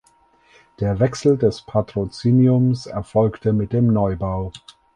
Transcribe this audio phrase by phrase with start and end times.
[0.79, 4.51] Der Wechsel des Patroziniums erfolgte mit dem Neubau.